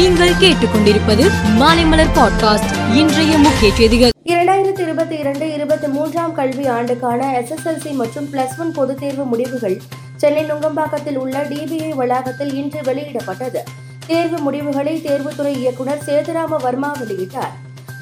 [0.00, 2.94] நீங்கள் கேட்டுக்கொண்டிருப்பது மாலைமலர் பாட்காஸ்ட்.
[2.94, 4.10] இன்றைய முக்கிய செய்திகள்.
[4.24, 9.80] இரண்டாயிரத்தி இருபத்தி இரண்டு இருபத்தி மூன்றாம் கல்வி ஆண்டுக்கான எஸ்எஸ்எல்சி மற்றும் பிளஸ் ஒன் பொதுத் தேர்வு முடிவுகள்
[10.16, 13.58] சென்னை நுங்கம்பாக்கத்தில் உள்ள டிபிஐ வளாகத்தில் இன்று வெளியிடப்பட்டது.
[14.06, 17.54] தேர்வு முடிவுகளை தேர்வுத்துறை இயக்குநர் சேதுராம வர்மா வெளியிட்டார்.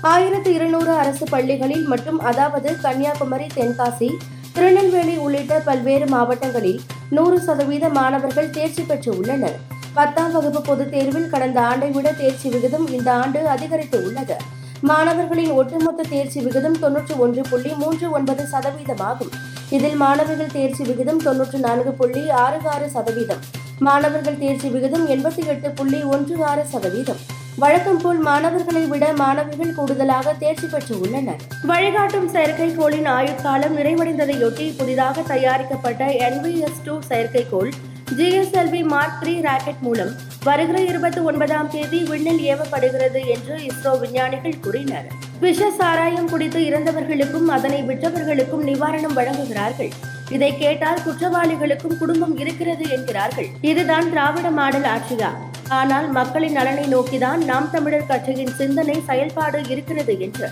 [0.03, 4.17] ஆயிரத்தி இருநூறு அரசு பள்ளிகளில் மற்றும் அதாவது கன்னியாகுமரி தென்காசி
[4.53, 6.81] திருநெல்வேலி உள்ளிட்ட பல்வேறு மாவட்டங்களில்
[7.11, 9.77] நூறு சதவீத மாணவர்கள் தேர்ச்சி பெற்று உள்ளனர்.
[9.99, 14.37] பத்தாம் வகுப்பு பொதுத் தேர்வில் கடந்த ஆண்டை விட தேர்ச்சி விகிதம் இந்த ஆண்டு அதிகரித்து உள்ளது
[14.81, 19.33] மாணவர்களின் ஒட்டுமொத்த தேர்ச்சி விகிதம் தொன்னூற்று ஒன்று புள்ளி மூன்று ஒன்பது சதவீதமாகும்
[19.71, 23.43] இதில் மாணவர்கள் தேர்ச்சி விகிதம் தொன்னூற்று நான்கு புள்ளி ஆறு ஆறு சதவீதம்.
[23.81, 27.21] மாணவர்கள் தேர்ச்சி விகிதம் எண்பத்தி எட்டு புள்ளி ஒன்று ஆறு சதவீதம்.
[27.57, 31.43] வழக்கம் போல் மாணவர்களை விட மாணவிகள் கூடுதலாக தேர்ச்சி பெற்று உள்ளனர்.
[31.67, 37.73] வழிகாட்டும் செயற்கைக்கோளின் ஆயுட்காலம் நிறைவடைந்ததையொட்டி புதிதாக தயாரிக்கப்பட்ட என்விஎஸ் டூ செயற்கைக்கோள்
[38.17, 40.13] ஜிஎஸ்எல்வி மார்க் த்ரீ ராக்கெட் மூலம்
[40.45, 45.09] வருகிற இருபத்தி ஒன்பதாம் தேதி விண்ணில் ஏவப்படுகிறது என்று இஸ்ரோ விஞ்ஞானிகள் கூறினர்.
[45.41, 49.93] விஷ சாராயம் குடித்து இறந்தவர்களுக்கும் அதனை விற்றவர்களுக்கும் நிவாரணம் வழங்குகிறார்கள்.
[50.31, 53.49] இதை கேட்டால் குற்றவாளிகளுக்கும் குடும்பம் இருக்கிறது என்கிறார்கள்.
[53.61, 55.31] இதுதான் திராவிட மாடல் ஆட்சியா?
[55.69, 60.49] ஆனால் மக்களின் நலனை நோக்கிதான் நாம் தமிழர் கட்சியின் சிந்தனை செயல்பாடு இருக்கிறது என்று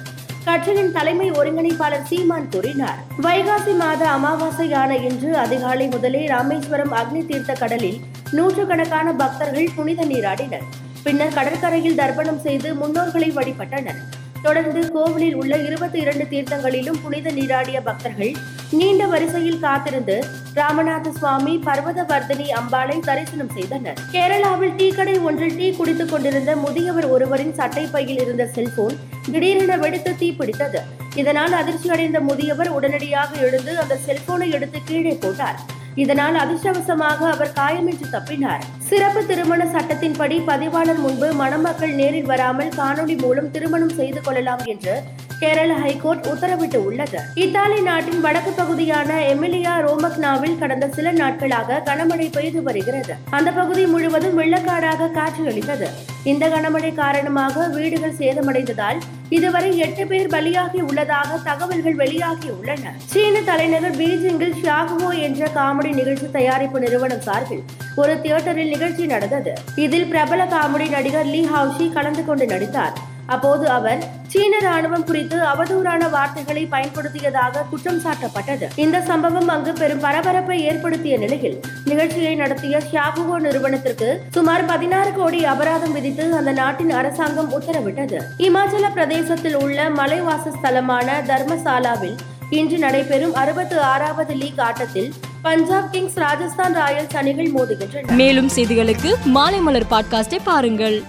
[0.47, 2.99] கட்சியின் தலைமை ஒருங்கிணைப்பாளர் சீமான் கூறினார்.
[3.23, 7.99] வைகாசி மாத அமாவாசையான இன்று அதிகாலை முதலே ராமேஸ்வரம் அக்னி தீர்த்த கடலில்
[8.31, 10.67] நூற்றுக்கணக்கான பக்தர்கள் புனித நீராடினர்.
[11.03, 13.99] பின்னர் கடற்கரையில் தர்ப்பணம் செய்து முன்னோர்களை வழிபட்டனர்.
[14.43, 18.33] தொடர்ந்து கோவிலில் உள்ள இருபத்தி இரண்டு தீர்த்தங்களிலும் புனித நீராடிய பக்தர்கள்
[18.71, 23.99] நீண்ட வரிசையில் காத்திருந்து ராமநாத சுவாமி பர்வதவர்தினி அம்பாளை தரிசனம் செய்தனர்.
[24.13, 28.97] கேரளாவில் டீ கடை ஒன்றில் டீ குடித்துக் கொண்டிருந்த முதியவர் ஒருவரின் சட்டை பையில் இருந்த செல்போன்
[29.33, 30.83] திடீரென வெடித்து தீப்பிடித்தது
[31.15, 35.61] இதனால் அதிர்ச்சியடைந்த முதியவர் உடனடியாக எழுந்து அந்த செல்போனை எடுத்து கீழே போட்டார்.
[35.95, 38.65] இதனால் அதிர்ஷ்டவசமாக அவர் காயமின்றி தப்பினார்.
[38.89, 44.95] சிறப்பு திருமண சட்டத்தின்படி பதிவாளர் முன்பு மணமக்கள் நேரில் வராமல் காணொலி மூலம் திருமணம் செய்து கொள்ளலாம் என்று
[45.41, 47.19] கேரள ஹைகோர்ட் உத்தரவிட்டு உள்ளது.
[47.35, 53.15] இத்தாலி நாட்டின் வடக்கு பகுதியான எமிலியா ரோமக்னாவில் கடந்த சில நாட்களாக கனமழை பெய்து வருகிறது.
[53.31, 55.89] அந்த பகுதி முழுவதும் வெள்ளக்காடாக காட்சியளித்தது.
[56.31, 58.99] இந்த கனமழை காரணமாக வீடுகள் சேதமடைந்ததால்
[59.37, 62.95] இதுவரை எட்டு பேர் பலியாகி உள்ளதாக தகவல்கள் வெளியாகி உள்ளன.
[63.13, 67.65] சீன தலைநகர் பீஜிங்கில் ஷாகுவோ என்ற காமெடி நிகழ்ச்சி தயாரிப்பு நிறுவனம் சார்பில்
[67.97, 69.55] ஒரு தியேட்டரில் நிகழ்ச்சி நடந்தது.
[69.77, 72.97] இதில் பிரபல காமெடி நடிகர் லீ ஹவுஷி கலந்து கொண்டு நடித்தார்.
[73.27, 78.67] அப்போது அவர் சீன ராணுவம் குறித்து அவதூறான வார்த்தைகளை பயன்படுத்தியதாக குற்றம் சாட்டப்பட்டது.
[78.75, 85.93] இந்த சம்பவம் அங்கு பெரும் பரபரப்பை ஏற்படுத்திய நிலையில் நிகழ்ச்சியை நடத்திய ஷாகுவோ நிறுவனத்திற்கு சுமார் பதினாறு கோடி அபராதம்
[85.93, 88.21] விதித்து அந்த நாட்டின் அரசாங்கம் உத்தரவிட்டது.
[88.39, 92.17] இமாச்சல பிரதேசத்தில் உள்ள மலைவாச ஸ்தலமான தர்மசாலாவில்
[92.51, 98.11] இன்று நடைபெறும் அறுபத்து ஆறாவது லீக் ஆட்டத்தில் பஞ்சாப் கிங்ஸ் ராஜஸ்தான் ராயல்ஸ் அணிகள் மோதுகின்றன.
[98.11, 101.03] மேலும் செய்திகளுக்கு மாலைமலர் பாட்காஸ்டை பாருங்கள்.